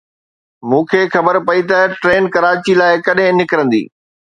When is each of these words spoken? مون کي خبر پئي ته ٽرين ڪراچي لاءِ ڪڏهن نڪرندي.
مون 0.69 0.81
کي 0.89 1.01
خبر 1.13 1.35
پئي 1.47 1.61
ته 1.69 1.79
ٽرين 2.01 2.23
ڪراچي 2.33 2.73
لاءِ 2.81 2.93
ڪڏهن 3.05 3.33
نڪرندي. 3.41 3.83